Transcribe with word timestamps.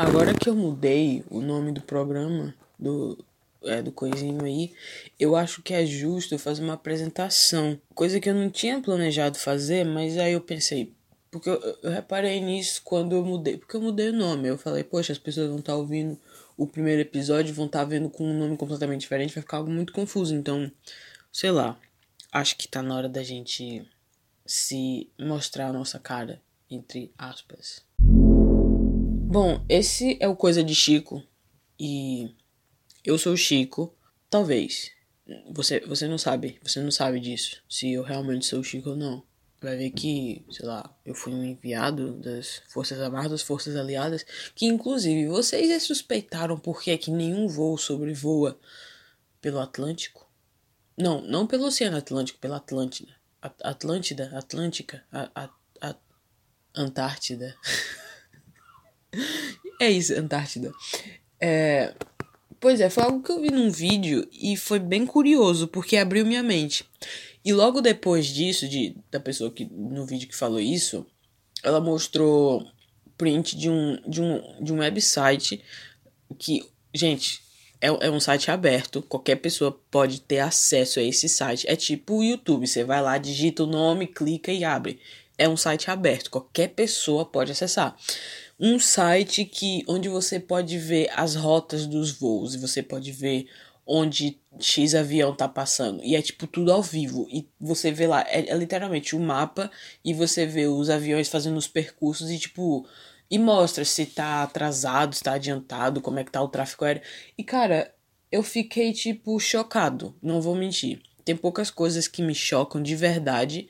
agora 0.00 0.34
que 0.34 0.48
eu 0.48 0.54
mudei 0.54 1.22
o 1.30 1.40
nome 1.40 1.72
do 1.72 1.82
programa, 1.82 2.54
do, 2.78 3.22
é, 3.62 3.82
do 3.82 3.92
coisinho 3.92 4.42
aí, 4.44 4.72
eu 5.18 5.36
acho 5.36 5.62
que 5.62 5.74
é 5.74 5.84
justo 5.84 6.38
fazer 6.38 6.62
uma 6.62 6.72
apresentação. 6.72 7.78
Coisa 7.94 8.18
que 8.18 8.28
eu 8.28 8.34
não 8.34 8.48
tinha 8.48 8.80
planejado 8.80 9.38
fazer, 9.38 9.84
mas 9.84 10.16
aí 10.16 10.32
eu 10.32 10.40
pensei, 10.40 10.94
porque 11.30 11.50
eu, 11.50 11.60
eu 11.82 11.90
reparei 11.90 12.40
nisso 12.40 12.80
quando 12.82 13.14
eu 13.14 13.24
mudei. 13.24 13.58
Porque 13.58 13.76
eu 13.76 13.80
mudei 13.80 14.08
o 14.08 14.14
nome. 14.14 14.48
Eu 14.48 14.56
falei, 14.56 14.82
poxa, 14.82 15.12
as 15.12 15.18
pessoas 15.18 15.48
vão 15.48 15.58
estar 15.58 15.72
tá 15.72 15.78
ouvindo 15.78 16.18
o 16.56 16.66
primeiro 16.66 17.02
episódio, 17.02 17.54
vão 17.54 17.66
estar 17.66 17.80
tá 17.80 17.84
vendo 17.84 18.08
com 18.08 18.24
um 18.24 18.38
nome 18.38 18.56
completamente 18.56 19.02
diferente, 19.02 19.34
vai 19.34 19.42
ficar 19.42 19.58
algo 19.58 19.70
muito 19.70 19.92
confuso. 19.92 20.34
Então, 20.34 20.70
sei 21.32 21.50
lá. 21.50 21.78
Acho 22.32 22.56
que 22.56 22.68
tá 22.68 22.80
na 22.80 22.96
hora 22.96 23.08
da 23.08 23.24
gente 23.24 23.84
se 24.46 25.10
mostrar 25.18 25.66
a 25.66 25.72
nossa 25.72 25.98
cara, 25.98 26.40
entre 26.70 27.12
aspas. 27.18 27.82
Bom, 29.30 29.64
esse 29.68 30.16
é 30.18 30.26
o 30.26 30.34
Coisa 30.34 30.60
de 30.60 30.74
Chico. 30.74 31.22
E 31.78 32.34
eu 33.04 33.16
sou 33.16 33.34
o 33.34 33.36
Chico. 33.36 33.94
Talvez. 34.28 34.90
Você, 35.52 35.78
você 35.86 36.08
não 36.08 36.18
sabe. 36.18 36.58
Você 36.64 36.80
não 36.80 36.90
sabe 36.90 37.20
disso. 37.20 37.62
Se 37.68 37.92
eu 37.92 38.02
realmente 38.02 38.44
sou 38.44 38.58
o 38.58 38.64
Chico 38.64 38.90
ou 38.90 38.96
não 38.96 39.22
vai 39.60 39.76
ver 39.76 39.90
que, 39.90 40.44
sei 40.50 40.66
lá, 40.66 40.92
eu 41.04 41.14
fui 41.14 41.32
um 41.32 41.44
enviado 41.44 42.14
das 42.14 42.60
Forças 42.70 42.98
Armadas, 42.98 43.30
das 43.30 43.42
Forças 43.42 43.76
Aliadas, 43.76 44.24
que 44.52 44.66
inclusive 44.66 45.28
vocês 45.28 45.80
suspeitaram 45.84 46.58
por 46.58 46.82
que, 46.82 46.96
que 46.98 47.10
nenhum 47.12 47.46
voo 47.46 47.78
sobrevoa 47.78 48.58
pelo 49.40 49.60
Atlântico? 49.60 50.28
Não, 50.98 51.20
não 51.20 51.46
pelo 51.46 51.66
Oceano 51.66 51.98
Atlântico, 51.98 52.40
pela 52.40 52.56
Atlântida. 52.56 53.12
A 53.40 53.52
Atlântida, 53.70 54.36
Atlântica, 54.36 55.04
a, 55.12 55.30
a, 55.34 55.50
a 55.82 55.94
Antártida. 56.74 57.54
é 59.80 59.90
isso, 59.90 60.14
Antártida. 60.14 60.72
É, 61.40 61.94
pois 62.58 62.80
é, 62.80 62.90
foi 62.90 63.02
algo 63.04 63.22
que 63.22 63.32
eu 63.32 63.40
vi 63.40 63.50
num 63.50 63.70
vídeo 63.70 64.28
e 64.32 64.56
foi 64.56 64.78
bem 64.78 65.06
curioso, 65.06 65.68
porque 65.68 65.96
abriu 65.96 66.26
minha 66.26 66.42
mente. 66.42 66.84
E 67.44 67.52
logo 67.52 67.80
depois 67.80 68.26
disso, 68.26 68.68
de, 68.68 68.96
da 69.10 69.18
pessoa 69.18 69.50
que 69.50 69.64
no 69.64 70.04
vídeo 70.04 70.28
que 70.28 70.36
falou 70.36 70.60
isso, 70.60 71.06
ela 71.62 71.80
mostrou 71.80 72.66
print 73.16 73.56
de 73.56 73.70
um, 73.70 73.98
de 74.06 74.20
um, 74.20 74.64
de 74.64 74.72
um 74.72 74.78
website 74.78 75.62
que, 76.38 76.64
gente, 76.94 77.42
é, 77.80 77.88
é 77.88 78.10
um 78.10 78.20
site 78.20 78.50
aberto, 78.50 79.02
qualquer 79.02 79.36
pessoa 79.36 79.78
pode 79.90 80.20
ter 80.20 80.40
acesso 80.40 81.00
a 81.00 81.02
esse 81.02 81.28
site. 81.28 81.66
É 81.68 81.74
tipo 81.74 82.18
o 82.18 82.24
YouTube, 82.24 82.66
você 82.66 82.84
vai 82.84 83.00
lá, 83.00 83.16
digita 83.16 83.64
o 83.64 83.66
nome, 83.66 84.06
clica 84.06 84.52
e 84.52 84.64
abre. 84.64 85.00
É 85.38 85.48
um 85.48 85.56
site 85.56 85.90
aberto, 85.90 86.30
qualquer 86.30 86.68
pessoa 86.68 87.24
pode 87.24 87.52
acessar. 87.52 87.96
Um 88.60 88.78
site 88.78 89.46
que 89.46 89.82
onde 89.88 90.08
você 90.08 90.38
pode 90.38 90.76
ver 90.76 91.08
as 91.16 91.34
rotas 91.34 91.86
dos 91.86 92.10
voos 92.10 92.54
e 92.54 92.58
você 92.58 92.82
pode 92.82 93.10
ver 93.10 93.48
onde 93.86 94.38
X 94.60 94.94
avião 94.94 95.34
tá 95.34 95.48
passando. 95.48 96.04
E 96.04 96.14
é 96.14 96.22
tipo 96.22 96.46
tudo 96.46 96.70
ao 96.70 96.82
vivo. 96.82 97.26
E 97.32 97.48
você 97.58 97.90
vê 97.90 98.06
lá, 98.06 98.22
é, 98.28 98.50
é 98.50 98.56
literalmente 98.56 99.16
o 99.16 99.18
um 99.18 99.24
mapa 99.24 99.70
e 100.04 100.14
você 100.14 100.46
vê 100.46 100.66
os 100.66 100.90
aviões 100.90 101.28
fazendo 101.28 101.56
os 101.56 101.66
percursos 101.66 102.30
e 102.30 102.38
tipo. 102.38 102.86
E 103.30 103.38
mostra 103.38 103.84
se 103.84 104.06
tá 104.06 104.42
atrasado, 104.42 105.14
se 105.14 105.22
tá 105.22 105.34
adiantado, 105.34 106.00
como 106.00 106.18
é 106.18 106.24
que 106.24 106.32
tá 106.32 106.42
o 106.42 106.48
tráfego 106.48 106.84
aéreo. 106.84 107.02
E 107.38 107.44
cara, 107.44 107.94
eu 108.30 108.42
fiquei 108.42 108.92
tipo 108.92 109.38
chocado, 109.38 110.16
não 110.22 110.40
vou 110.40 110.54
mentir. 110.54 111.00
Tem 111.24 111.36
poucas 111.36 111.70
coisas 111.70 112.08
que 112.08 112.22
me 112.22 112.34
chocam 112.34 112.82
de 112.82 112.96
verdade. 112.96 113.68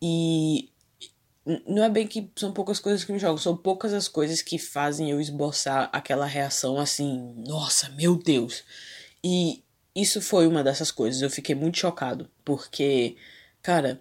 E 0.00 0.71
não 1.66 1.82
é 1.82 1.90
bem 1.90 2.06
que 2.06 2.30
são 2.36 2.52
poucas 2.52 2.78
coisas 2.78 3.04
que 3.04 3.12
me 3.12 3.18
chocam, 3.18 3.38
são 3.38 3.56
poucas 3.56 3.92
as 3.92 4.08
coisas 4.08 4.40
que 4.42 4.58
fazem 4.58 5.10
eu 5.10 5.20
esboçar 5.20 5.90
aquela 5.92 6.26
reação 6.26 6.78
assim, 6.78 7.34
nossa, 7.46 7.88
meu 7.90 8.16
Deus. 8.16 8.64
E 9.24 9.64
isso 9.94 10.20
foi 10.20 10.46
uma 10.46 10.64
dessas 10.64 10.90
coisas. 10.90 11.20
Eu 11.20 11.30
fiquei 11.30 11.54
muito 11.54 11.78
chocado. 11.78 12.30
Porque, 12.44 13.16
cara. 13.62 14.00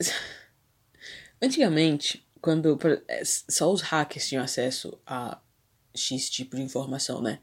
Antigamente, 1.40 2.26
quando. 2.40 2.78
É, 3.08 3.22
só 3.24 3.72
os 3.72 3.80
hackers 3.80 4.28
tinham 4.28 4.42
acesso 4.44 5.00
a 5.06 5.40
X 5.94 6.28
tipo 6.28 6.56
de 6.56 6.62
informação, 6.62 7.22
né? 7.22 7.40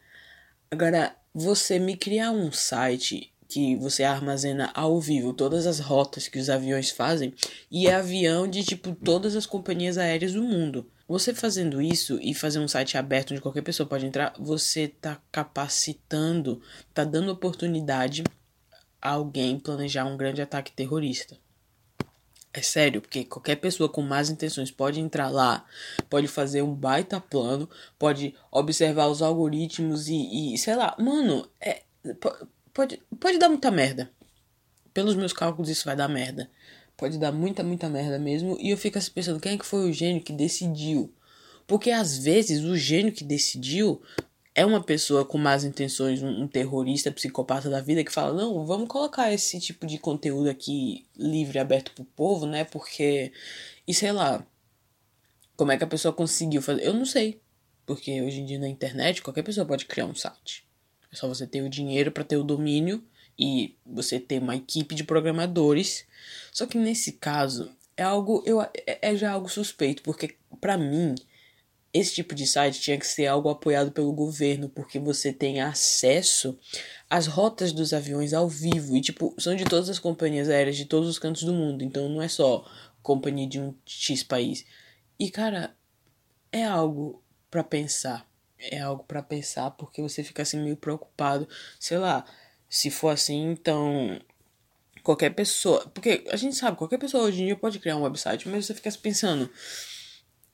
Agora, 0.70 1.16
você 1.34 1.80
me 1.80 1.96
criar 1.98 2.32
um 2.32 2.52
site 2.52 3.34
que 3.56 3.74
você 3.78 4.04
armazena 4.04 4.70
ao 4.74 5.00
vivo 5.00 5.32
todas 5.32 5.66
as 5.66 5.80
rotas 5.80 6.28
que 6.28 6.38
os 6.38 6.50
aviões 6.50 6.92
fazem 6.92 7.34
e 7.72 7.88
é 7.88 7.96
avião 7.96 8.46
de 8.46 8.66
tipo 8.66 8.94
todas 8.94 9.34
as 9.34 9.46
companhias 9.46 9.98
aéreas 9.98 10.34
do 10.34 10.44
mundo. 10.44 10.92
Você 11.08 11.34
fazendo 11.34 11.82
isso 11.82 12.20
e 12.22 12.34
fazer 12.34 12.60
um 12.60 12.68
site 12.68 12.98
aberto 12.98 13.32
onde 13.32 13.40
qualquer 13.40 13.62
pessoa 13.62 13.88
pode 13.88 14.06
entrar, 14.06 14.34
você 14.38 14.90
tá 14.90 15.22
capacitando, 15.32 16.62
tá 16.94 17.06
dando 17.06 17.32
oportunidade 17.32 18.26
a 19.02 19.12
alguém 19.12 19.58
planejar 19.58 20.04
um 20.04 20.18
grande 20.18 20.42
ataque 20.42 20.74
terrorista. 20.74 21.38
É 22.54 22.62
sério, 22.62 23.00
porque 23.00 23.24
qualquer 23.24 23.56
pessoa 23.56 23.88
com 23.88 24.02
más 24.02 24.30
intenções 24.30 24.70
pode 24.70 25.00
entrar 25.00 25.30
lá, 25.30 25.64
pode 26.10 26.28
fazer 26.28 26.62
um 26.62 26.76
baita 26.76 27.22
plano, 27.22 27.70
pode 27.98 28.36
observar 28.52 29.08
os 29.08 29.22
algoritmos 29.22 30.10
e, 30.10 30.56
e 30.56 30.58
sei 30.58 30.76
lá, 30.76 30.94
mano, 31.00 31.48
é, 31.62 31.84
pode, 32.76 33.02
pode 33.20 33.40
dar 33.40 33.50
muita 33.50 33.72
merda. 33.72 34.12
Pelos 34.94 35.16
meus 35.16 35.34
cálculos, 35.34 35.70
isso 35.70 35.86
vai 35.86 35.96
dar 35.96 36.08
merda 36.08 36.48
pode 36.98 37.18
dar 37.18 37.32
muita, 37.32 37.64
muita 37.64 37.90
merda 37.90 38.18
mesmo. 38.18 38.58
E 38.60 38.70
eu 38.70 38.78
fico 38.78 38.98
assim 38.98 39.12
pensando, 39.12 39.40
quem 39.40 39.54
é 39.54 39.58
que 39.58 39.66
foi 39.66 39.90
o 39.90 39.94
gênio 39.94 40.22
que 40.22 40.34
decidiu? 40.34 41.14
Porque 41.68 41.92
às 41.92 42.18
vezes 42.18 42.64
o 42.64 42.78
gênio 42.78 43.12
que 43.12 43.24
decidiu 43.24 44.02
é 44.54 44.66
uma 44.66 44.82
pessoa 44.82 45.26
com 45.26 45.38
más 45.38 45.64
intenções, 45.64 46.22
um, 46.22 46.44
um, 46.44 46.48
terrorista, 46.48 47.12
psicopata 47.12 47.70
da 47.70 47.82
vida 47.82 48.04
que 48.04 48.12
fala: 48.12 48.34
não, 48.34 48.66
vamos 48.66 48.88
colocar 48.88 49.32
esse 49.34 49.60
tipo 49.60 49.86
de 49.86 49.98
conteúdo 49.98 50.50
aqui 50.50 51.06
livre, 51.16 51.60
aberto 51.60 51.92
pro 51.92 52.06
povo, 52.06 52.46
né? 52.46 52.64
Porque. 52.64 53.32
E 53.88 53.94
sei 53.94 54.12
lá. 54.12 54.46
Como 55.58 55.72
é 55.72 55.78
que 55.78 55.84
a 55.86 55.88
pessoa 55.88 56.14
conseguiu 56.14 56.62
fazer? 56.62 56.84
Eu 56.84 56.94
não 56.94 57.06
sei. 57.06 57.42
Porque 57.86 58.22
hoje 58.22 58.42
em 58.42 58.46
dia 58.46 58.60
na 58.60 58.68
internet 58.68 59.22
qualquer 59.22 59.44
pessoa 59.44 59.66
pode 59.66 59.86
criar 59.86 60.06
um 60.06 60.16
site. 60.16 60.65
É 61.16 61.18
só 61.18 61.30
você 61.30 61.48
ter 61.48 61.62
o 61.62 61.70
dinheiro 61.70 62.12
para 62.12 62.26
ter 62.26 62.36
o 62.36 62.44
domínio 62.44 63.02
e 63.40 63.78
você 63.86 64.20
ter 64.20 64.42
uma 64.42 64.58
equipe 64.58 64.94
de 64.94 65.06
programadores. 65.06 66.06
Só 66.52 66.66
que 66.66 66.78
nesse 66.78 67.14
caso 67.14 67.72
é 67.96 68.04
algo 68.04 68.44
eu 68.46 68.62
é, 68.62 68.72
é 68.86 69.16
já 69.16 69.32
algo 69.32 69.48
suspeito, 69.48 70.04
porque 70.04 70.36
para 70.60 70.78
mim 70.78 71.16
esse 71.94 72.14
tipo 72.14 72.36
de 72.36 72.46
site 72.46 72.82
tinha 72.82 72.98
que 72.98 73.08
ser 73.08 73.28
algo 73.28 73.48
apoiado 73.48 73.94
pelo 73.94 74.12
governo, 74.12 74.68
porque 74.68 75.00
você 75.00 75.32
tem 75.32 75.62
acesso 75.62 76.60
às 77.10 77.28
rotas 77.28 77.72
dos 77.72 77.94
aviões 77.94 78.34
ao 78.34 78.50
vivo 78.50 78.98
e 78.98 79.00
tipo, 79.00 79.34
são 79.38 79.56
de 79.56 79.64
todas 79.64 79.90
as 79.90 80.00
companhias 80.00 80.50
aéreas 80.50 80.76
de 80.76 80.84
todos 80.84 81.08
os 81.08 81.18
cantos 81.18 81.44
do 81.44 81.54
mundo, 81.54 81.82
então 81.82 82.10
não 82.10 82.22
é 82.22 82.28
só 82.28 82.70
companhia 83.02 83.48
de 83.48 83.62
um 83.62 83.74
X 83.86 84.22
país. 84.22 84.66
E 85.18 85.32
cara, 85.32 85.74
é 86.52 86.66
algo 86.66 87.24
para 87.50 87.64
pensar. 87.64 88.28
É 88.58 88.80
algo 88.80 89.04
para 89.04 89.22
pensar 89.22 89.72
porque 89.72 90.02
você 90.02 90.24
fica 90.24 90.44
assim 90.44 90.62
meio 90.62 90.78
preocupado, 90.78 91.48
sei 91.80 91.98
lá, 91.98 92.26
se 92.70 92.90
for 92.90 93.10
assim, 93.10 93.52
então 93.52 94.20
qualquer 95.04 95.30
pessoa, 95.30 95.86
porque 95.94 96.24
a 96.32 96.36
gente 96.36 96.56
sabe, 96.56 96.78
qualquer 96.78 96.98
pessoa 96.98 97.24
hoje 97.26 97.44
em 97.44 97.46
dia 97.46 97.56
pode 97.56 97.80
criar 97.80 97.96
um 97.96 98.04
website, 98.04 98.50
mas 98.50 98.66
você 98.66 98.74
fica 98.74 98.92
pensando 98.92 99.50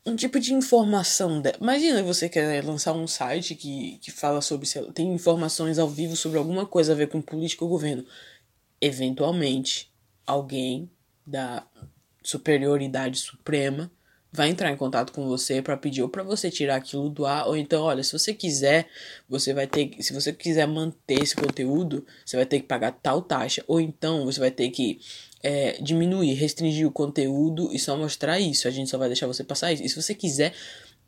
um 0.05 0.15
tipo 0.15 0.39
de 0.39 0.53
informação. 0.53 1.41
De... 1.41 1.53
Imagina 1.59 2.03
você 2.03 2.27
quer 2.27 2.63
lançar 2.63 2.93
um 2.93 3.07
site 3.07 3.55
que, 3.55 3.97
que 3.99 4.11
fala 4.11 4.41
sobre, 4.41 4.67
sei 4.67 4.83
tem 4.91 5.13
informações 5.13 5.79
ao 5.79 5.87
vivo 5.87 6.15
sobre 6.15 6.37
alguma 6.37 6.65
coisa 6.65 6.93
a 6.93 6.95
ver 6.95 7.07
com 7.07 7.21
política 7.21 7.63
ou 7.63 7.69
governo. 7.69 8.05
Eventualmente, 8.79 9.93
alguém 10.25 10.91
da 11.25 11.65
superioridade 12.23 13.19
suprema 13.19 13.91
vai 14.31 14.49
entrar 14.49 14.71
em 14.71 14.77
contato 14.77 15.11
com 15.11 15.27
você 15.27 15.61
para 15.61 15.75
pedir 15.75 16.01
ou 16.01 16.09
para 16.09 16.23
você 16.23 16.49
tirar 16.49 16.77
aquilo 16.77 17.09
do 17.09 17.25
ar 17.25 17.47
ou 17.47 17.57
então, 17.57 17.83
olha, 17.83 18.01
se 18.03 18.13
você 18.13 18.33
quiser, 18.33 18.87
você 19.27 19.53
vai 19.53 19.67
ter, 19.67 19.91
se 19.99 20.13
você 20.13 20.31
quiser 20.31 20.65
manter 20.67 21.21
esse 21.21 21.35
conteúdo, 21.35 22.05
você 22.25 22.37
vai 22.37 22.45
ter 22.45 22.61
que 22.61 22.67
pagar 22.67 22.93
tal 22.93 23.21
taxa 23.21 23.63
ou 23.67 23.81
então 23.81 24.25
você 24.25 24.39
vai 24.39 24.51
ter 24.51 24.69
que 24.69 24.99
é, 25.43 25.73
diminuir, 25.81 26.33
restringir 26.33 26.87
o 26.87 26.91
conteúdo 26.91 27.69
e 27.73 27.79
só 27.79 27.97
mostrar 27.97 28.39
isso. 28.39 28.67
A 28.67 28.71
gente 28.71 28.89
só 28.89 28.97
vai 28.97 29.09
deixar 29.09 29.27
você 29.27 29.43
passar 29.43 29.73
isso. 29.73 29.83
E 29.83 29.89
se 29.89 30.01
você 30.01 30.15
quiser, 30.15 30.53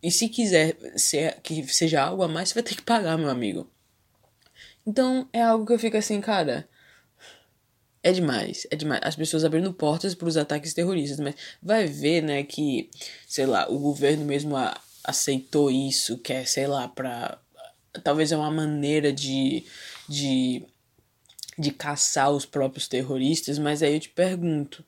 e 0.01 0.11
se 0.11 0.27
quiser 0.27 0.75
ser, 0.97 1.39
que 1.41 1.65
seja 1.67 2.01
algo 2.01 2.23
a 2.23 2.27
mais, 2.27 2.49
você 2.49 2.55
vai 2.55 2.63
ter 2.63 2.75
que 2.75 2.81
pagar, 2.81 3.17
meu 3.17 3.29
amigo. 3.29 3.69
Então 4.85 5.27
é 5.31 5.41
algo 5.41 5.65
que 5.65 5.73
eu 5.73 5.79
fico 5.79 5.95
assim, 5.95 6.19
cara. 6.19 6.67
É 8.03 8.11
demais, 8.11 8.67
é 8.69 8.75
demais. 8.75 9.01
As 9.03 9.15
pessoas 9.15 9.45
abrindo 9.45 9.73
portas 9.73 10.13
para 10.13 10.27
os 10.27 10.35
ataques 10.35 10.73
terroristas, 10.73 11.19
mas 11.19 11.35
vai 11.61 11.87
ver, 11.87 12.21
né, 12.21 12.43
que, 12.43 12.89
sei 13.25 13.45
lá, 13.45 13.65
o 13.69 13.79
governo 13.79 14.25
mesmo 14.25 14.57
a, 14.57 14.77
aceitou 15.03 15.71
isso, 15.71 16.17
que 16.17 16.33
é, 16.33 16.43
sei 16.43 16.67
lá, 16.67 16.87
para 16.87 17.39
talvez 18.03 18.31
é 18.31 18.37
uma 18.37 18.51
maneira 18.51 19.13
de, 19.13 19.63
de, 20.09 20.63
de 21.57 21.71
caçar 21.71 22.31
os 22.31 22.45
próprios 22.45 22.87
terroristas, 22.87 23.57
mas 23.57 23.81
aí 23.81 23.93
eu 23.93 23.99
te 23.99 24.09
pergunto, 24.09 24.83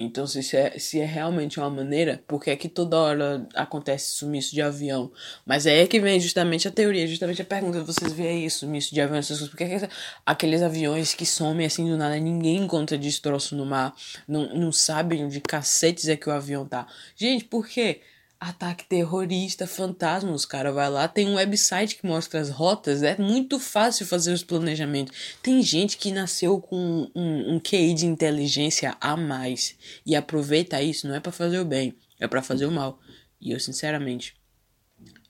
Então, 0.00 0.28
se 0.28 0.56
é, 0.56 0.78
se 0.78 1.00
é 1.00 1.04
realmente 1.04 1.58
uma 1.58 1.68
maneira, 1.68 2.22
por 2.28 2.40
que 2.40 2.50
é 2.50 2.56
que 2.56 2.68
toda 2.68 2.96
hora 2.96 3.48
acontece 3.52 4.12
sumiço 4.12 4.54
de 4.54 4.62
avião? 4.62 5.10
Mas 5.44 5.66
é 5.66 5.80
aí 5.80 5.88
que 5.88 5.98
vem 5.98 6.20
justamente 6.20 6.68
a 6.68 6.70
teoria, 6.70 7.04
justamente 7.04 7.42
a 7.42 7.44
pergunta, 7.44 7.82
vocês 7.82 8.12
veem 8.12 8.46
isso, 8.46 8.60
sumiço 8.60 8.94
de 8.94 9.00
avião, 9.00 9.18
essas 9.18 9.38
coisas, 9.38 9.48
por 9.50 9.56
que, 9.56 9.64
é 9.64 9.80
que 9.80 9.88
aqueles 10.24 10.62
aviões 10.62 11.14
que 11.14 11.26
somem 11.26 11.66
assim 11.66 11.84
do 11.84 11.96
nada, 11.96 12.16
ninguém 12.16 12.58
encontra 12.58 12.96
destroço 12.96 13.56
no 13.56 13.66
mar, 13.66 13.92
não, 14.28 14.54
não 14.54 14.70
sabem 14.70 15.24
onde 15.24 15.40
cacetes 15.40 16.06
é 16.06 16.14
que 16.14 16.28
o 16.28 16.32
avião 16.32 16.64
tá. 16.64 16.86
Gente, 17.16 17.44
por 17.44 17.66
quê? 17.66 18.00
Ataque 18.40 18.84
terrorista, 18.84 19.66
fantasmas, 19.66 20.46
cara, 20.46 20.70
vai 20.70 20.88
lá, 20.88 21.08
tem 21.08 21.26
um 21.26 21.34
website 21.34 21.96
que 21.96 22.06
mostra 22.06 22.38
as 22.38 22.50
rotas, 22.50 23.02
é 23.02 23.16
muito 23.18 23.58
fácil 23.58 24.06
fazer 24.06 24.32
os 24.32 24.44
planejamentos. 24.44 25.36
Tem 25.42 25.60
gente 25.60 25.96
que 25.96 26.12
nasceu 26.12 26.60
com 26.60 27.10
um, 27.16 27.54
um 27.54 27.60
QI 27.60 27.94
de 27.94 28.06
inteligência 28.06 28.96
a 29.00 29.16
mais 29.16 29.76
e 30.06 30.14
aproveita 30.14 30.80
isso, 30.80 31.08
não 31.08 31.16
é 31.16 31.20
para 31.20 31.32
fazer 31.32 31.58
o 31.58 31.64
bem, 31.64 31.96
é 32.20 32.28
para 32.28 32.40
fazer 32.40 32.66
o 32.66 32.70
mal. 32.70 33.00
E 33.40 33.50
eu, 33.50 33.58
sinceramente, 33.58 34.36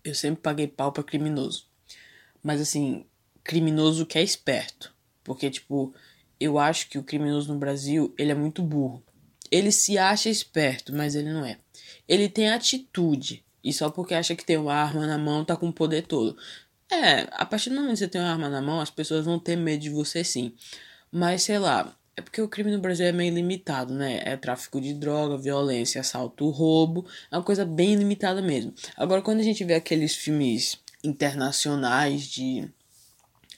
eu 0.04 0.14
sempre 0.14 0.42
paguei 0.42 0.66
pau 0.66 0.92
pra 0.92 1.02
criminoso. 1.02 1.66
Mas 2.42 2.60
assim, 2.60 3.06
criminoso 3.42 4.04
que 4.06 4.18
é 4.18 4.22
esperto. 4.22 4.94
Porque, 5.24 5.50
tipo, 5.50 5.94
eu 6.38 6.58
acho 6.58 6.88
que 6.88 6.98
o 6.98 7.02
criminoso 7.02 7.52
no 7.52 7.58
Brasil, 7.58 8.14
ele 8.18 8.32
é 8.32 8.34
muito 8.34 8.62
burro. 8.62 9.02
Ele 9.50 9.70
se 9.72 9.98
acha 9.98 10.28
esperto, 10.28 10.94
mas 10.94 11.14
ele 11.14 11.32
não 11.32 11.44
é. 11.44 11.58
Ele 12.08 12.28
tem 12.28 12.50
atitude. 12.50 13.44
E 13.62 13.72
só 13.72 13.90
porque 13.90 14.14
acha 14.14 14.34
que 14.34 14.44
tem 14.44 14.56
uma 14.56 14.74
arma 14.74 15.06
na 15.06 15.18
mão, 15.18 15.44
tá 15.44 15.56
com 15.56 15.68
o 15.68 15.72
poder 15.72 16.02
todo. 16.06 16.36
É, 16.90 17.26
a 17.32 17.44
partir 17.44 17.70
do 17.70 17.76
momento 17.76 17.92
que 17.92 17.98
você 17.98 18.08
tem 18.08 18.20
uma 18.20 18.30
arma 18.30 18.48
na 18.48 18.62
mão, 18.62 18.80
as 18.80 18.90
pessoas 18.90 19.24
vão 19.24 19.38
ter 19.38 19.56
medo 19.56 19.82
de 19.82 19.90
você 19.90 20.24
sim. 20.24 20.54
Mas 21.12 21.42
sei 21.42 21.58
lá, 21.58 21.94
é 22.16 22.20
porque 22.20 22.40
o 22.40 22.48
crime 22.48 22.70
no 22.70 22.80
Brasil 22.80 23.06
é 23.06 23.12
meio 23.12 23.34
limitado, 23.34 23.94
né? 23.94 24.20
É 24.24 24.36
tráfico 24.36 24.80
de 24.80 24.94
droga, 24.94 25.36
violência, 25.36 26.00
assalto, 26.00 26.48
roubo. 26.50 27.06
É 27.30 27.36
uma 27.36 27.44
coisa 27.44 27.64
bem 27.64 27.94
limitada 27.94 28.42
mesmo. 28.42 28.74
Agora, 28.96 29.22
quando 29.22 29.40
a 29.40 29.44
gente 29.44 29.62
vê 29.64 29.74
aqueles 29.74 30.16
filmes 30.16 30.78
internacionais 31.04 32.22
de 32.22 32.68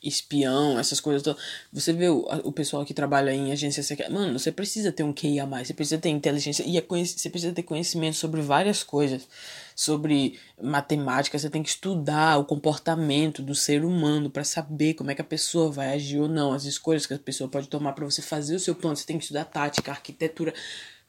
espião, 0.02 0.78
essas 0.78 1.00
coisas 1.00 1.22
todas. 1.22 1.42
Você 1.72 1.92
vê 1.92 2.08
o, 2.08 2.26
o 2.44 2.52
pessoal 2.52 2.84
que 2.84 2.94
trabalha 2.94 3.32
em 3.32 3.52
agência 3.52 3.82
secreta. 3.82 4.10
Mano, 4.10 4.38
você 4.38 4.50
precisa 4.50 4.90
ter 4.90 5.02
um 5.02 5.12
QI 5.12 5.40
a 5.40 5.46
mais, 5.46 5.68
você 5.68 5.74
precisa 5.74 6.00
ter 6.00 6.08
inteligência 6.08 6.64
e 6.66 6.80
você 6.80 7.28
precisa 7.28 7.52
ter 7.52 7.62
conhecimento 7.62 8.16
sobre 8.16 8.40
várias 8.40 8.82
coisas. 8.82 9.28
Sobre 9.74 10.38
matemática, 10.60 11.38
você 11.38 11.48
tem 11.48 11.62
que 11.62 11.70
estudar 11.70 12.38
o 12.38 12.44
comportamento 12.44 13.42
do 13.42 13.54
ser 13.54 13.84
humano 13.84 14.28
para 14.28 14.44
saber 14.44 14.94
como 14.94 15.10
é 15.10 15.14
que 15.14 15.22
a 15.22 15.24
pessoa 15.24 15.70
vai 15.70 15.94
agir 15.94 16.18
ou 16.18 16.28
não, 16.28 16.52
as 16.52 16.64
escolhas 16.64 17.06
que 17.06 17.14
a 17.14 17.18
pessoa 17.18 17.48
pode 17.48 17.68
tomar 17.68 17.92
para 17.92 18.04
você 18.04 18.20
fazer 18.20 18.56
o 18.56 18.60
seu 18.60 18.74
plano. 18.74 18.96
Você 18.96 19.06
tem 19.06 19.16
que 19.16 19.24
estudar 19.24 19.44
tática, 19.44 19.90
arquitetura. 19.90 20.52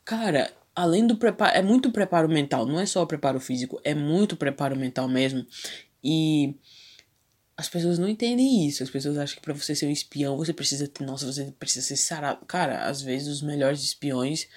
Cara, 0.06 0.52
além 0.76 1.06
do 1.06 1.18
preparo, 1.18 1.56
é 1.56 1.62
muito 1.62 1.92
preparo 1.92 2.30
mental, 2.30 2.66
não 2.66 2.80
é 2.80 2.86
só 2.86 3.06
preparo 3.06 3.40
físico, 3.40 3.80
é 3.84 3.94
muito 3.94 4.36
preparo 4.38 4.76
mental 4.76 5.08
mesmo. 5.08 5.46
E 6.04 6.56
as 7.62 7.70
pessoas 7.70 8.00
não 8.00 8.10
entendem 8.10 8.68
isso. 8.68 8.82
As 8.82 8.90
pessoas 8.90 9.18
acham 9.20 9.36
que 9.36 9.42
para 9.42 9.54
você 9.54 9.76
ser 9.76 9.86
um 9.86 9.92
espião 9.92 10.36
você 10.36 10.52
precisa 10.52 10.88
ter. 10.88 11.06
Nossa, 11.06 11.32
você 11.32 11.54
precisa 11.60 11.86
ser 11.86 11.96
sarado. 11.96 12.44
Cara, 12.48 12.88
às 12.88 13.04
vezes 13.04 13.28
os 13.28 13.42
melhores 13.44 13.84
espiões 13.84 14.48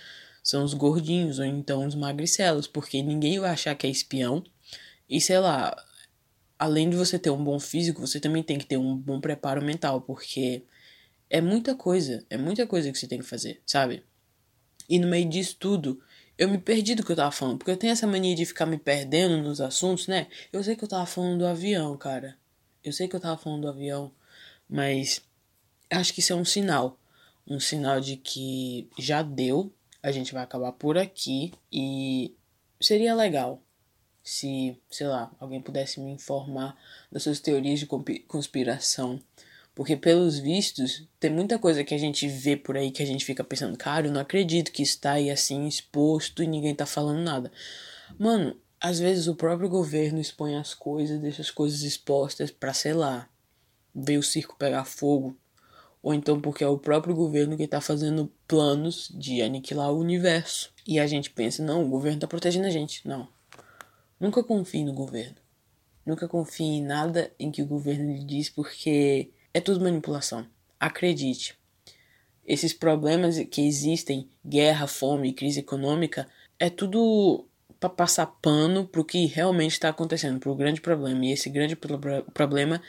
são 0.42 0.64
os 0.64 0.72
gordinhos 0.72 1.38
ou 1.38 1.44
então 1.44 1.86
os 1.86 1.94
magricelos, 1.94 2.66
porque 2.66 3.02
ninguém 3.02 3.38
vai 3.38 3.50
achar 3.50 3.74
que 3.74 3.86
é 3.86 3.90
espião. 3.90 4.42
E 5.08 5.20
sei 5.20 5.38
lá, 5.38 5.76
além 6.58 6.88
de 6.88 6.96
você 6.96 7.18
ter 7.18 7.28
um 7.28 7.44
bom 7.44 7.60
físico, 7.60 8.00
você 8.00 8.18
também 8.18 8.42
tem 8.42 8.56
que 8.58 8.64
ter 8.64 8.78
um 8.78 8.96
bom 8.96 9.20
preparo 9.20 9.62
mental, 9.62 10.00
porque 10.00 10.64
é 11.28 11.42
muita 11.42 11.74
coisa, 11.74 12.24
é 12.30 12.38
muita 12.38 12.66
coisa 12.66 12.90
que 12.90 12.98
você 12.98 13.06
tem 13.06 13.18
que 13.18 13.26
fazer, 13.26 13.60
sabe? 13.66 14.02
E 14.88 14.98
no 14.98 15.08
meio 15.08 15.28
disso 15.28 15.56
tudo, 15.60 16.00
eu 16.38 16.48
me 16.48 16.56
perdi 16.58 16.94
do 16.94 17.04
que 17.04 17.12
eu 17.12 17.16
tava 17.16 17.30
falando, 17.30 17.58
porque 17.58 17.70
eu 17.70 17.76
tenho 17.76 17.92
essa 17.92 18.06
mania 18.06 18.34
de 18.34 18.46
ficar 18.46 18.64
me 18.64 18.78
perdendo 18.78 19.42
nos 19.42 19.60
assuntos, 19.60 20.06
né? 20.06 20.26
Eu 20.50 20.64
sei 20.64 20.74
que 20.74 20.84
eu 20.84 20.88
tava 20.88 21.04
falando 21.04 21.40
do 21.40 21.46
avião, 21.46 21.96
cara. 21.98 22.38
Eu 22.84 22.92
sei 22.92 23.08
que 23.08 23.16
eu 23.16 23.20
tava 23.20 23.40
falando 23.40 23.62
do 23.62 23.68
avião, 23.68 24.12
mas 24.68 25.22
acho 25.90 26.12
que 26.12 26.20
isso 26.20 26.34
é 26.34 26.36
um 26.36 26.44
sinal. 26.44 27.00
Um 27.46 27.58
sinal 27.58 27.98
de 27.98 28.16
que 28.16 28.88
já 28.98 29.22
deu, 29.22 29.72
a 30.02 30.12
gente 30.12 30.34
vai 30.34 30.42
acabar 30.42 30.72
por 30.72 30.98
aqui 30.98 31.52
e 31.72 32.36
seria 32.80 33.14
legal 33.14 33.62
se, 34.22 34.78
sei 34.90 35.06
lá, 35.06 35.34
alguém 35.40 35.60
pudesse 35.60 36.00
me 36.00 36.10
informar 36.10 36.76
das 37.10 37.22
suas 37.22 37.40
teorias 37.40 37.80
de 37.80 37.86
conspiração. 38.26 39.20
Porque, 39.74 39.96
pelos 39.96 40.38
vistos, 40.38 41.06
tem 41.18 41.30
muita 41.30 41.58
coisa 41.58 41.82
que 41.82 41.94
a 41.94 41.98
gente 41.98 42.28
vê 42.28 42.56
por 42.56 42.76
aí 42.76 42.90
que 42.90 43.02
a 43.02 43.06
gente 43.06 43.24
fica 43.24 43.42
pensando, 43.42 43.76
cara, 43.76 44.06
eu 44.06 44.12
não 44.12 44.20
acredito 44.20 44.70
que 44.70 44.82
está 44.82 45.12
aí 45.12 45.30
assim 45.30 45.66
exposto 45.66 46.42
e 46.42 46.46
ninguém 46.46 46.74
tá 46.74 46.86
falando 46.86 47.20
nada. 47.22 47.50
Mano, 48.18 48.56
às 48.84 48.98
vezes 48.98 49.28
o 49.28 49.34
próprio 49.34 49.66
governo 49.66 50.20
expõe 50.20 50.56
as 50.56 50.74
coisas, 50.74 51.18
deixa 51.18 51.40
as 51.40 51.50
coisas 51.50 51.80
expostas 51.80 52.50
para, 52.50 52.74
sei 52.74 52.92
lá, 52.92 53.26
ver 53.94 54.18
o 54.18 54.22
circo 54.22 54.58
pegar 54.58 54.84
fogo. 54.84 55.34
Ou 56.02 56.12
então 56.12 56.38
porque 56.38 56.62
é 56.62 56.68
o 56.68 56.76
próprio 56.76 57.14
governo 57.14 57.56
que 57.56 57.62
está 57.62 57.80
fazendo 57.80 58.30
planos 58.46 59.10
de 59.14 59.40
aniquilar 59.40 59.90
o 59.90 59.98
universo. 59.98 60.70
E 60.86 61.00
a 61.00 61.06
gente 61.06 61.30
pensa, 61.30 61.64
não, 61.64 61.82
o 61.82 61.88
governo 61.88 62.18
está 62.18 62.26
protegendo 62.26 62.66
a 62.66 62.70
gente. 62.70 63.08
Não. 63.08 63.26
Nunca 64.20 64.44
confie 64.44 64.84
no 64.84 64.92
governo. 64.92 65.36
Nunca 66.04 66.28
confie 66.28 66.64
em 66.64 66.82
nada 66.82 67.32
em 67.38 67.50
que 67.50 67.62
o 67.62 67.66
governo 67.66 68.12
lhe 68.12 68.22
diz, 68.22 68.50
porque 68.50 69.30
é 69.54 69.60
tudo 69.60 69.82
manipulação. 69.82 70.46
Acredite. 70.78 71.58
Esses 72.44 72.74
problemas 72.74 73.38
que 73.50 73.66
existem, 73.66 74.28
guerra, 74.44 74.86
fome, 74.86 75.32
crise 75.32 75.60
econômica, 75.60 76.28
é 76.58 76.68
tudo 76.68 77.48
para 77.84 77.90
passar 77.90 78.26
pano 78.40 78.86
pro 78.86 79.04
que 79.04 79.26
realmente 79.26 79.72
está 79.72 79.90
acontecendo, 79.90 80.40
pro 80.40 80.54
grande 80.54 80.80
problema. 80.80 81.24
E 81.26 81.32
esse 81.32 81.50
grande 81.50 81.76
pro 81.76 81.98
problema 82.32 82.80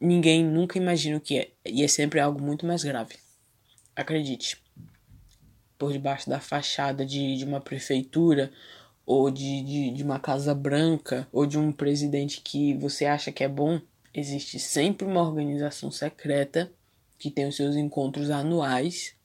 ninguém 0.00 0.44
nunca 0.44 0.78
imagina 0.78 1.16
o 1.16 1.20
que 1.20 1.38
é. 1.38 1.48
E 1.64 1.84
é 1.84 1.88
sempre 1.88 2.18
algo 2.18 2.42
muito 2.42 2.66
mais 2.66 2.82
grave. 2.82 3.14
Acredite. 3.94 4.60
Por 5.78 5.92
debaixo 5.92 6.28
da 6.28 6.40
fachada 6.40 7.06
de, 7.06 7.36
de 7.36 7.44
uma 7.44 7.60
prefeitura, 7.60 8.50
ou 9.04 9.30
de, 9.30 9.62
de, 9.62 9.90
de 9.92 10.02
uma 10.02 10.18
casa 10.18 10.54
branca, 10.54 11.28
ou 11.32 11.46
de 11.46 11.58
um 11.58 11.70
presidente 11.70 12.40
que 12.40 12.74
você 12.74 13.04
acha 13.04 13.30
que 13.30 13.44
é 13.44 13.48
bom, 13.48 13.80
existe 14.12 14.58
sempre 14.58 15.06
uma 15.06 15.22
organização 15.22 15.90
secreta 15.90 16.72
que 17.18 17.30
tem 17.30 17.46
os 17.46 17.56
seus 17.56 17.76
encontros 17.76 18.30
anuais 18.30 19.15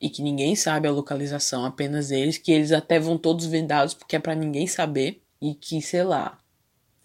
e 0.00 0.08
que 0.08 0.22
ninguém 0.22 0.54
sabe 0.54 0.86
a 0.86 0.92
localização, 0.92 1.64
apenas 1.64 2.10
eles, 2.10 2.38
que 2.38 2.52
eles 2.52 2.72
até 2.72 2.98
vão 2.98 3.18
todos 3.18 3.46
vendados 3.46 3.94
porque 3.94 4.16
é 4.16 4.18
para 4.18 4.34
ninguém 4.34 4.66
saber 4.66 5.20
e 5.40 5.54
que, 5.54 5.82
sei 5.82 6.04
lá, 6.04 6.38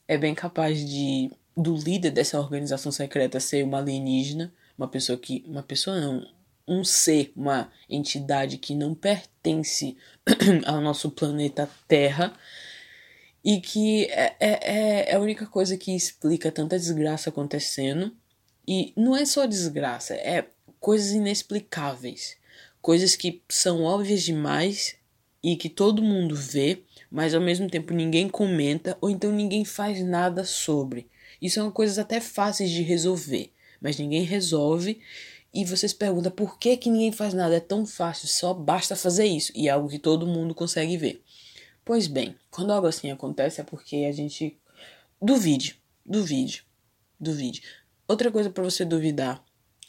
é 0.07 0.17
bem 0.17 0.35
capaz 0.35 0.87
de 0.87 1.31
do 1.55 1.75
líder 1.75 2.11
dessa 2.11 2.39
organização 2.39 2.91
secreta 2.91 3.39
ser 3.39 3.63
uma 3.63 3.77
alienígena, 3.77 4.51
uma 4.75 4.87
pessoa 4.87 5.17
que, 5.17 5.43
uma 5.47 5.61
pessoa 5.61 5.99
não, 5.99 6.27
um 6.67 6.83
ser, 6.83 7.31
uma 7.35 7.71
entidade 7.89 8.57
que 8.57 8.73
não 8.73 8.95
pertence 8.95 9.95
ao 10.65 10.81
nosso 10.81 11.11
planeta 11.11 11.69
Terra 11.87 12.33
e 13.43 13.59
que 13.59 14.05
é, 14.05 14.35
é, 14.39 15.11
é 15.11 15.15
a 15.15 15.19
única 15.19 15.45
coisa 15.45 15.77
que 15.77 15.95
explica 15.95 16.51
tanta 16.51 16.77
desgraça 16.77 17.29
acontecendo. 17.29 18.15
E 18.65 18.93
não 18.95 19.15
é 19.15 19.25
só 19.25 19.45
desgraça, 19.45 20.15
é 20.15 20.47
coisas 20.79 21.11
inexplicáveis 21.11 22.37
coisas 22.83 23.15
que 23.15 23.41
são 23.47 23.81
óbvias 23.83 24.23
demais 24.23 24.97
e 25.41 25.55
que 25.55 25.69
todo 25.69 26.03
mundo 26.03 26.35
vê, 26.35 26.83
mas 27.09 27.33
ao 27.33 27.39
mesmo 27.39 27.69
tempo 27.69 27.93
ninguém 27.93 28.27
comenta 28.27 28.97
ou 28.99 29.09
então 29.09 29.31
ninguém 29.31 29.63
faz 29.63 30.03
nada 30.03 30.43
sobre. 30.43 31.07
E 31.41 31.49
são 31.49 31.71
coisas 31.71 31.97
até 31.97 32.19
fáceis 32.19 32.69
de 32.69 32.81
resolver, 32.81 33.53
mas 33.79 33.97
ninguém 33.97 34.23
resolve. 34.23 34.99
E 35.53 35.63
você 35.63 35.87
se 35.87 35.95
pergunta 35.95 36.29
por 36.29 36.59
que, 36.59 36.75
que 36.75 36.89
ninguém 36.89 37.13
faz 37.13 37.33
nada? 37.33 37.55
É 37.55 37.61
tão 37.61 37.85
fácil, 37.85 38.27
só 38.27 38.53
basta 38.53 38.97
fazer 38.97 39.25
isso. 39.25 39.53
E 39.55 39.69
é 39.69 39.71
algo 39.71 39.87
que 39.87 39.99
todo 39.99 40.27
mundo 40.27 40.53
consegue 40.53 40.97
ver. 40.97 41.23
Pois 41.85 42.05
bem, 42.05 42.35
quando 42.51 42.73
algo 42.73 42.87
assim 42.87 43.09
acontece 43.09 43.61
é 43.61 43.63
porque 43.63 44.07
a 44.09 44.11
gente 44.11 44.57
duvide, 45.21 45.79
duvide, 46.05 46.65
duvide. 47.17 47.63
Outra 48.05 48.29
coisa 48.29 48.49
para 48.49 48.63
você 48.63 48.83
duvidar 48.83 49.41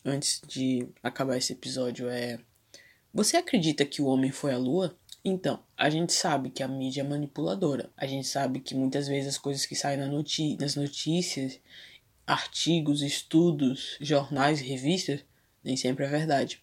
antes 0.04 0.40
de 0.46 0.86
acabar 1.02 1.36
esse 1.36 1.54
episódio 1.54 2.08
é 2.08 2.38
você 3.14 3.36
acredita 3.36 3.84
que 3.84 4.02
o 4.02 4.06
homem 4.06 4.32
foi 4.32 4.52
à 4.52 4.58
lua? 4.58 4.98
Então, 5.24 5.60
a 5.78 5.88
gente 5.88 6.12
sabe 6.12 6.50
que 6.50 6.64
a 6.64 6.68
mídia 6.68 7.02
é 7.02 7.04
manipuladora. 7.04 7.88
A 7.96 8.06
gente 8.06 8.26
sabe 8.26 8.58
que 8.58 8.74
muitas 8.74 9.06
vezes 9.06 9.28
as 9.28 9.38
coisas 9.38 9.64
que 9.64 9.76
saem 9.76 9.98
nas 9.98 10.74
notícias, 10.74 11.60
artigos, 12.26 13.02
estudos, 13.02 13.96
jornais, 14.00 14.60
revistas, 14.60 15.20
nem 15.62 15.76
sempre 15.76 16.04
é 16.04 16.08
verdade. 16.08 16.58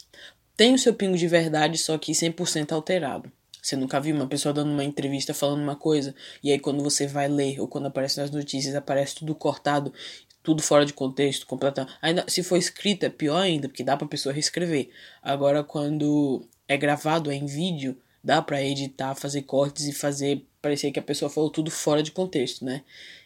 Tem 0.58 0.74
o 0.74 0.78
seu 0.78 0.94
pingo 0.94 1.18
de 1.18 1.28
verdade, 1.28 1.78
só 1.78 1.98
que 1.98 2.12
100% 2.12 2.74
alterado. 2.74 3.32
Você 3.62 3.78
nunca 3.78 4.02
viu 4.02 4.14
uma 4.14 4.28
pessoa 4.28 4.52
dando 4.52 4.72
uma 4.72 4.84
entrevista 4.84 5.34
falando 5.34 5.62
uma 5.62 5.76
coisa, 5.76 6.14
e 6.44 6.52
aí 6.52 6.60
quando 6.60 6.84
você 6.84 7.08
vai 7.08 7.28
ler, 7.28 7.62
ou 7.62 7.68
quando 7.68 7.86
aparece 7.86 8.20
nas 8.20 8.30
notícias, 8.30 8.76
aparece 8.76 9.16
tudo 9.16 9.34
cortado 9.34 9.94
tudo 10.44 10.62
fora 10.62 10.86
de 10.86 10.94
contexto, 10.94 11.46
completamente. 11.46 11.94
Ainda 12.02 12.26
se 12.28 12.44
for 12.44 12.58
escrita, 12.58 13.10
pior 13.10 13.38
ainda, 13.38 13.68
porque 13.68 13.84
dá 13.84 13.96
pra 13.96 14.08
pessoa 14.08 14.34
reescrever. 14.34 14.90
Agora, 15.22 15.64
quando 15.64 16.48
é 16.68 16.78
gravado, 16.78 17.32
é 17.32 17.36
em 17.36 17.46
vídeo, 17.46 17.98
Dá 18.24 18.42
para 18.42 18.62
editar, 18.62 19.16
fazer 19.16 19.44
cortes 19.44 19.88
e 19.88 19.94
fazer 19.94 20.46
parecer 20.62 20.92
que 20.92 21.00
a 21.00 21.04
pessoa 21.04 21.30
falou 21.30 21.50
tudo 21.50 21.72
fora 21.72 22.04
de 22.04 22.12
contexto, 22.12 22.64
né? 22.64 22.84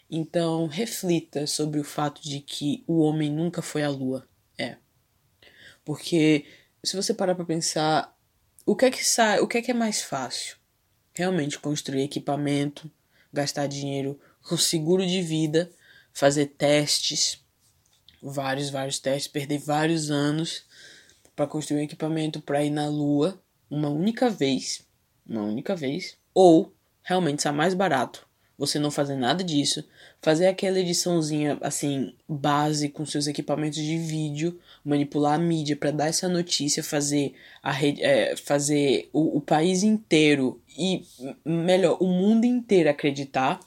Então, 0.10 0.68
reflita 0.68 1.46
sobre 1.46 1.80
o 1.80 1.84
fato 1.84 2.22
de 2.22 2.40
que 2.40 2.84
o 2.88 3.00
homem 3.00 3.30
nunca 3.30 3.62
foi 3.62 3.84
à 3.84 3.90
lua. 3.90 4.26
É. 4.58 4.78
Porque 5.84 6.46
se 6.84 6.96
você 6.96 7.14
parar 7.14 7.36
para 7.36 7.44
pensar, 7.44 8.18
o 8.66 8.76
que 8.76 8.86
é 8.86 8.92
que 8.92 9.04
sai, 9.04 9.40
o 9.40 9.48
que 9.48 9.58
é 9.58 9.62
que 9.62 9.72
é 9.72 9.74
mais 9.74 10.02
fácil? 10.02 10.56
Realmente 11.14 11.60
construir 11.60 12.04
equipamento, 12.04 12.90
gastar 13.34 13.68
dinheiro 13.68 14.18
com 14.44 14.56
seguro 14.56 15.06
de 15.06 15.22
vida, 15.22 15.70
fazer 16.16 16.46
testes, 16.58 17.44
vários, 18.24 18.70
vários 18.70 18.98
testes, 19.00 19.28
perder 19.28 19.60
vários 19.60 20.10
anos 20.10 20.64
para 21.36 21.46
construir 21.46 21.82
um 21.82 21.84
equipamento 21.84 22.42
para 22.42 22.64
ir 22.64 22.70
na 22.70 22.88
lua 22.88 23.40
uma 23.70 23.90
única 23.90 24.30
vez, 24.30 24.88
uma 25.28 25.44
única 25.44 25.76
vez, 25.76 26.18
ou 26.34 26.74
realmente 27.04 27.42
sai 27.42 27.52
mais 27.52 27.74
barato 27.74 28.26
você 28.58 28.80
não 28.80 28.90
fazer 28.90 29.16
nada 29.16 29.44
disso, 29.44 29.84
fazer 30.22 30.48
aquela 30.48 30.80
ediçãozinha 30.80 31.58
assim 31.62 32.14
base 32.28 32.90
com 32.90 33.06
seus 33.06 33.28
equipamentos 33.28 33.80
de 33.80 33.98
vídeo, 33.98 34.60
manipular 34.84 35.34
a 35.34 35.38
mídia 35.38 35.76
para 35.76 35.92
dar 35.92 36.08
essa 36.08 36.30
notícia, 36.30 36.82
fazer 36.82 37.34
a 37.62 37.72
rede, 37.72 38.02
é, 38.02 38.36
fazer 38.36 39.10
o, 39.12 39.38
o 39.38 39.42
país 39.42 39.84
inteiro 39.84 40.62
e 40.78 41.04
melhor 41.44 41.98
o 42.00 42.08
mundo 42.08 42.46
inteiro 42.46 42.90
acreditar, 42.90 43.60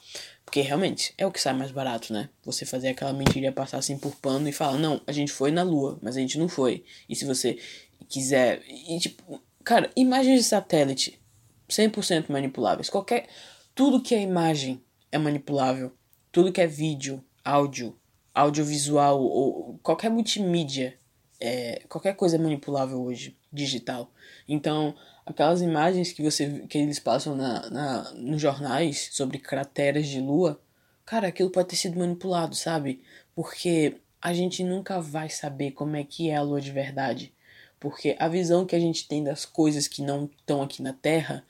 porque 0.49 0.61
realmente 0.61 1.13
é 1.15 1.27
o 1.27 1.31
que 1.31 1.39
sai 1.39 1.53
mais 1.53 1.69
barato, 1.69 2.11
né? 2.11 2.27
Você 2.43 2.65
fazer 2.65 2.89
aquela 2.89 3.13
mentira 3.13 3.51
passar 3.51 3.77
assim 3.77 3.99
por 3.99 4.15
pano 4.15 4.49
e 4.49 4.51
falar 4.51 4.79
não, 4.79 4.99
a 5.05 5.11
gente 5.11 5.31
foi 5.31 5.51
na 5.51 5.61
Lua, 5.61 5.99
mas 6.01 6.17
a 6.17 6.19
gente 6.19 6.39
não 6.39 6.49
foi. 6.49 6.83
E 7.07 7.15
se 7.15 7.23
você 7.23 7.59
quiser, 8.07 8.63
e 8.67 8.97
tipo, 8.97 9.39
cara, 9.63 9.91
imagens 9.95 10.39
de 10.39 10.43
satélite 10.43 11.21
100% 11.69 12.31
manipuláveis, 12.31 12.89
qualquer 12.89 13.27
tudo 13.75 14.01
que 14.01 14.15
é 14.15 14.21
imagem 14.23 14.81
é 15.11 15.19
manipulável. 15.19 15.91
Tudo 16.31 16.51
que 16.51 16.61
é 16.61 16.65
vídeo, 16.65 17.23
áudio, 17.45 17.95
audiovisual 18.33 19.21
ou 19.21 19.79
qualquer 19.83 20.09
multimídia, 20.09 20.97
é, 21.39 21.83
qualquer 21.87 22.15
coisa 22.15 22.37
é 22.37 22.39
manipulável 22.39 22.99
hoje, 22.99 23.37
digital. 23.53 24.11
Então, 24.47 24.95
aquelas 25.25 25.61
imagens 25.61 26.11
que 26.11 26.23
você 26.23 26.65
que 26.67 26.77
eles 26.77 26.99
passam 26.99 27.35
na, 27.35 27.69
na 27.69 28.11
nos 28.13 28.41
jornais 28.41 29.09
sobre 29.11 29.39
crateras 29.39 30.07
de 30.07 30.19
lua, 30.19 30.61
cara, 31.05 31.27
aquilo 31.27 31.49
pode 31.49 31.69
ter 31.69 31.75
sido 31.75 31.99
manipulado, 31.99 32.55
sabe? 32.55 33.01
Porque 33.35 33.97
a 34.21 34.33
gente 34.33 34.63
nunca 34.63 34.99
vai 34.99 35.29
saber 35.29 35.71
como 35.71 35.95
é 35.95 36.03
que 36.03 36.29
é 36.29 36.35
a 36.35 36.41
lua 36.41 36.61
de 36.61 36.71
verdade. 36.71 37.33
Porque 37.79 38.15
a 38.19 38.27
visão 38.27 38.65
que 38.65 38.75
a 38.75 38.79
gente 38.79 39.07
tem 39.07 39.23
das 39.23 39.45
coisas 39.45 39.87
que 39.87 40.01
não 40.01 40.25
estão 40.25 40.61
aqui 40.61 40.81
na 40.81 40.93
Terra 40.93 41.45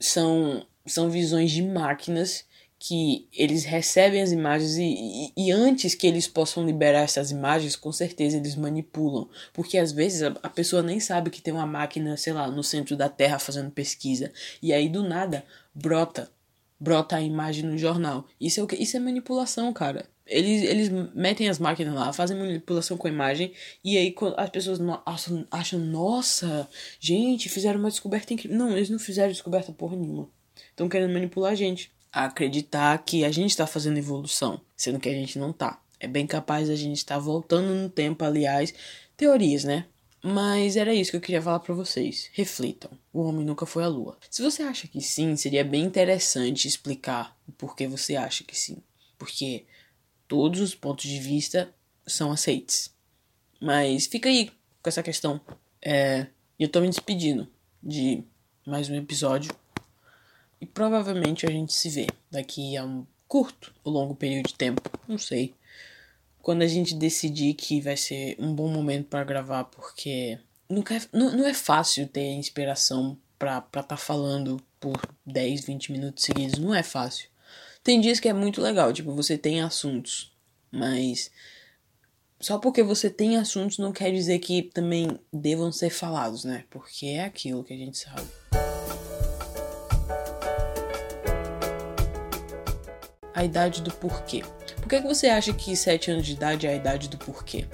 são 0.00 0.66
são 0.86 1.10
visões 1.10 1.50
de 1.50 1.62
máquinas 1.62 2.44
que 2.78 3.26
eles 3.32 3.64
recebem 3.64 4.20
as 4.20 4.32
imagens 4.32 4.76
e, 4.76 4.84
e, 4.84 5.32
e, 5.36 5.50
antes 5.50 5.94
que 5.94 6.06
eles 6.06 6.28
possam 6.28 6.64
liberar 6.64 7.00
essas 7.00 7.30
imagens, 7.30 7.74
com 7.74 7.90
certeza 7.90 8.36
eles 8.36 8.54
manipulam. 8.54 9.28
Porque 9.52 9.78
às 9.78 9.92
vezes 9.92 10.22
a, 10.22 10.28
a, 10.42 10.50
pessoa 10.50 10.82
nem 10.82 11.00
sabe 11.00 11.30
que 11.30 11.40
tem 11.40 11.54
uma 11.54 11.66
máquina, 11.66 12.16
sei 12.16 12.32
lá, 12.32 12.48
no 12.48 12.62
centro 12.62 12.96
da 12.96 13.08
Terra 13.08 13.38
fazendo 13.38 13.70
pesquisa. 13.70 14.30
E 14.62 14.72
aí 14.72 14.88
do 14.88 15.02
nada 15.02 15.44
brota. 15.74 16.30
Brota 16.78 17.16
a 17.16 17.22
imagem 17.22 17.64
no 17.64 17.78
jornal. 17.78 18.26
Isso 18.38 18.60
é 18.60 18.62
o 18.62 18.66
que? 18.66 18.76
Isso 18.76 18.96
é 18.96 19.00
manipulação, 19.00 19.72
cara. 19.72 20.06
Eles, 20.26 20.62
eles 20.62 20.90
metem 21.14 21.48
as 21.48 21.58
máquinas 21.58 21.94
lá, 21.94 22.12
fazem 22.12 22.36
manipulação 22.36 22.96
com 22.96 23.06
a 23.06 23.10
imagem, 23.10 23.52
e 23.84 23.96
aí 23.96 24.12
as 24.36 24.50
pessoas 24.50 24.80
acham, 25.06 25.46
acham 25.50 25.78
nossa, 25.78 26.68
gente, 26.98 27.48
fizeram 27.48 27.78
uma 27.78 27.88
descoberta 27.88 28.34
incrível. 28.34 28.58
Não, 28.58 28.76
eles 28.76 28.90
não 28.90 28.98
fizeram 28.98 29.30
descoberta 29.30 29.72
porra 29.72 29.96
nenhuma 29.96 30.28
estão 30.76 30.88
querendo 30.88 31.12
manipular 31.12 31.52
a 31.52 31.56
gente 31.56 31.90
a 32.12 32.24
acreditar 32.24 32.96
que 33.04 33.24
a 33.24 33.30
gente 33.30 33.50
está 33.50 33.66
fazendo 33.66 33.98
evolução, 33.98 34.60
sendo 34.76 34.98
que 34.98 35.08
a 35.08 35.12
gente 35.12 35.38
não 35.38 35.52
tá. 35.52 35.80
É 35.98 36.06
bem 36.06 36.26
capaz 36.26 36.68
a 36.68 36.76
gente 36.76 36.98
estar 36.98 37.16
tá 37.16 37.20
voltando 37.20 37.74
no 37.74 37.88
tempo, 37.88 38.24
aliás, 38.24 38.74
teorias, 39.16 39.64
né? 39.64 39.86
Mas 40.22 40.76
era 40.76 40.92
isso 40.92 41.10
que 41.10 41.16
eu 41.16 41.20
queria 41.20 41.40
falar 41.40 41.60
para 41.60 41.74
vocês. 41.74 42.30
Reflitam. 42.32 42.90
O 43.12 43.22
homem 43.22 43.44
nunca 43.44 43.64
foi 43.64 43.84
à 43.84 43.88
lua. 43.88 44.18
Se 44.28 44.42
você 44.42 44.62
acha 44.62 44.88
que 44.88 45.00
sim, 45.00 45.36
seria 45.36 45.64
bem 45.64 45.84
interessante 45.84 46.66
explicar 46.66 47.36
o 47.46 47.52
porquê 47.52 47.86
você 47.86 48.16
acha 48.16 48.42
que 48.42 48.58
sim. 48.58 48.82
Porque 49.16 49.64
todos 50.26 50.60
os 50.60 50.74
pontos 50.74 51.04
de 51.04 51.18
vista 51.20 51.72
são 52.06 52.32
aceites. 52.32 52.92
Mas 53.60 54.06
fica 54.06 54.28
aí 54.28 54.50
com 54.82 54.88
essa 54.88 55.02
questão. 55.02 55.40
É, 55.80 56.26
eu 56.58 56.68
tô 56.68 56.80
me 56.80 56.88
despedindo 56.88 57.46
de 57.82 58.24
mais 58.66 58.90
um 58.90 58.96
episódio 58.96 59.54
e 60.60 60.66
provavelmente 60.66 61.46
a 61.46 61.50
gente 61.50 61.72
se 61.72 61.88
vê 61.90 62.06
daqui 62.30 62.76
a 62.76 62.84
um 62.84 63.06
curto 63.28 63.74
ou 63.84 63.92
longo 63.92 64.14
período 64.14 64.48
de 64.48 64.54
tempo, 64.54 64.90
não 65.06 65.18
sei. 65.18 65.54
Quando 66.40 66.62
a 66.62 66.66
gente 66.66 66.94
decidir 66.94 67.54
que 67.54 67.80
vai 67.80 67.96
ser 67.96 68.36
um 68.38 68.54
bom 68.54 68.68
momento 68.68 69.08
para 69.08 69.24
gravar, 69.24 69.64
porque 69.64 70.38
nunca 70.68 70.94
é, 70.94 71.00
não, 71.12 71.36
não 71.36 71.46
é 71.46 71.54
fácil 71.54 72.06
ter 72.06 72.32
inspiração 72.32 73.18
pra 73.38 73.58
estar 73.58 73.82
tá 73.82 73.96
falando 73.96 74.62
por 74.80 75.00
10, 75.26 75.64
20 75.64 75.92
minutos 75.92 76.24
seguidos, 76.24 76.58
não 76.58 76.74
é 76.74 76.82
fácil. 76.82 77.28
Tem 77.82 78.00
dias 78.00 78.18
que 78.20 78.28
é 78.28 78.32
muito 78.32 78.60
legal, 78.60 78.92
tipo, 78.92 79.12
você 79.12 79.36
tem 79.36 79.60
assuntos, 79.60 80.32
mas 80.70 81.30
só 82.40 82.58
porque 82.58 82.82
você 82.82 83.08
tem 83.10 83.36
assuntos 83.36 83.78
não 83.78 83.92
quer 83.92 84.12
dizer 84.12 84.38
que 84.38 84.62
também 84.62 85.18
devam 85.32 85.72
ser 85.72 85.90
falados, 85.90 86.44
né? 86.44 86.64
Porque 86.70 87.06
é 87.06 87.24
aquilo 87.24 87.64
que 87.64 87.72
a 87.72 87.76
gente 87.76 87.98
sabe. 87.98 88.45
A 93.36 93.44
idade 93.44 93.82
do 93.82 93.92
porquê. 93.92 94.42
Por 94.80 94.88
que, 94.88 95.02
que 95.02 95.06
você 95.06 95.28
acha 95.28 95.52
que 95.52 95.76
7 95.76 96.10
anos 96.10 96.26
de 96.26 96.32
idade 96.32 96.66
é 96.66 96.70
a 96.70 96.74
idade 96.74 97.06
do 97.06 97.18
porquê? 97.18 97.66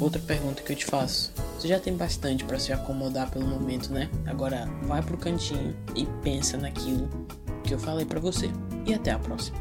Outra 0.00 0.20
pergunta 0.20 0.62
que 0.62 0.72
eu 0.72 0.76
te 0.76 0.84
faço. 0.84 1.32
Você 1.56 1.68
já 1.68 1.78
tem 1.78 1.96
bastante 1.96 2.44
para 2.44 2.58
se 2.58 2.72
acomodar 2.72 3.30
pelo 3.30 3.46
momento, 3.46 3.92
né? 3.92 4.10
Agora 4.26 4.68
vai 4.82 5.00
pro 5.00 5.16
cantinho 5.16 5.76
e 5.94 6.04
pensa 6.22 6.56
naquilo 6.58 7.08
que 7.62 7.72
eu 7.72 7.78
falei 7.78 8.04
para 8.04 8.18
você. 8.18 8.50
E 8.84 8.92
até 8.92 9.12
a 9.12 9.18
próxima. 9.18 9.56